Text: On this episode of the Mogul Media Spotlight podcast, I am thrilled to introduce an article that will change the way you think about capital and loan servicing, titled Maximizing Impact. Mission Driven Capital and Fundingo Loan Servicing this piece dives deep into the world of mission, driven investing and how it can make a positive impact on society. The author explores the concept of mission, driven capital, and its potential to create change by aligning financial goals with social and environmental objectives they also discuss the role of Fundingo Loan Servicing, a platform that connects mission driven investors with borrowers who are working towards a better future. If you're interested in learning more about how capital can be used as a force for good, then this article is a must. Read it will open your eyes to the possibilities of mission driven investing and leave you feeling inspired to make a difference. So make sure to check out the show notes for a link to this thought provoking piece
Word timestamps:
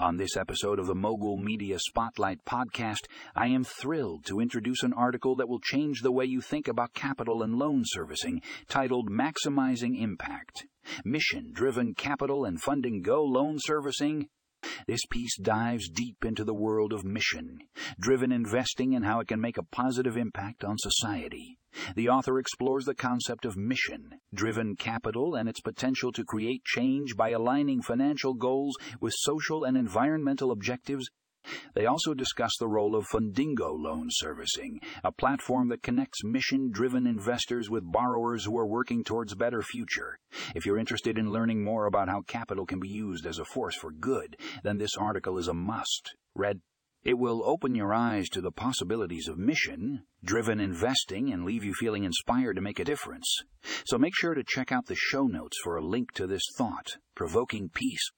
On 0.00 0.16
this 0.16 0.36
episode 0.36 0.78
of 0.78 0.86
the 0.86 0.94
Mogul 0.94 1.38
Media 1.38 1.76
Spotlight 1.76 2.44
podcast, 2.44 3.06
I 3.34 3.48
am 3.48 3.64
thrilled 3.64 4.24
to 4.26 4.38
introduce 4.38 4.84
an 4.84 4.92
article 4.92 5.34
that 5.34 5.48
will 5.48 5.58
change 5.58 6.02
the 6.02 6.12
way 6.12 6.24
you 6.24 6.40
think 6.40 6.68
about 6.68 6.94
capital 6.94 7.42
and 7.42 7.56
loan 7.56 7.82
servicing, 7.84 8.40
titled 8.68 9.10
Maximizing 9.10 10.00
Impact. 10.00 10.66
Mission 11.04 11.50
Driven 11.52 11.94
Capital 11.94 12.44
and 12.44 12.62
Fundingo 12.62 13.28
Loan 13.28 13.56
Servicing 13.58 14.28
this 14.86 15.04
piece 15.10 15.36
dives 15.36 15.88
deep 15.88 16.24
into 16.24 16.44
the 16.44 16.54
world 16.54 16.92
of 16.92 17.04
mission, 17.04 17.58
driven 17.98 18.32
investing 18.32 18.94
and 18.94 19.04
how 19.04 19.20
it 19.20 19.28
can 19.28 19.40
make 19.40 19.58
a 19.58 19.62
positive 19.62 20.16
impact 20.16 20.64
on 20.64 20.76
society. 20.78 21.58
The 21.94 22.08
author 22.08 22.38
explores 22.38 22.86
the 22.86 22.94
concept 22.94 23.44
of 23.44 23.56
mission, 23.56 24.20
driven 24.32 24.74
capital, 24.74 25.34
and 25.34 25.48
its 25.48 25.60
potential 25.60 26.12
to 26.12 26.24
create 26.24 26.64
change 26.64 27.14
by 27.16 27.30
aligning 27.30 27.82
financial 27.82 28.34
goals 28.34 28.76
with 29.00 29.14
social 29.16 29.64
and 29.64 29.76
environmental 29.76 30.50
objectives 30.50 31.08
they 31.74 31.86
also 31.86 32.14
discuss 32.14 32.56
the 32.58 32.68
role 32.68 32.94
of 32.94 33.06
Fundingo 33.06 33.72
Loan 33.78 34.08
Servicing, 34.10 34.80
a 35.02 35.12
platform 35.12 35.68
that 35.68 35.82
connects 35.82 36.24
mission 36.24 36.70
driven 36.70 37.06
investors 37.06 37.70
with 37.70 37.90
borrowers 37.90 38.44
who 38.44 38.58
are 38.58 38.66
working 38.66 39.04
towards 39.04 39.32
a 39.32 39.36
better 39.36 39.62
future. 39.62 40.18
If 40.54 40.66
you're 40.66 40.78
interested 40.78 41.18
in 41.18 41.32
learning 41.32 41.64
more 41.64 41.86
about 41.86 42.08
how 42.08 42.22
capital 42.22 42.66
can 42.66 42.80
be 42.80 42.88
used 42.88 43.26
as 43.26 43.38
a 43.38 43.44
force 43.44 43.76
for 43.76 43.90
good, 43.90 44.36
then 44.62 44.78
this 44.78 44.96
article 44.96 45.38
is 45.38 45.48
a 45.48 45.54
must. 45.54 46.14
Read 46.34 46.60
it 47.04 47.16
will 47.16 47.42
open 47.44 47.76
your 47.76 47.94
eyes 47.94 48.28
to 48.28 48.40
the 48.40 48.50
possibilities 48.50 49.28
of 49.28 49.38
mission 49.38 50.02
driven 50.24 50.58
investing 50.58 51.32
and 51.32 51.44
leave 51.44 51.64
you 51.64 51.72
feeling 51.72 52.02
inspired 52.02 52.54
to 52.54 52.60
make 52.60 52.80
a 52.80 52.84
difference. 52.84 53.44
So 53.86 53.98
make 53.98 54.14
sure 54.16 54.34
to 54.34 54.42
check 54.44 54.72
out 54.72 54.86
the 54.86 54.96
show 54.96 55.26
notes 55.26 55.56
for 55.62 55.76
a 55.76 55.84
link 55.84 56.12
to 56.14 56.26
this 56.26 56.42
thought 56.56 56.96
provoking 57.14 57.68
piece 57.68 58.10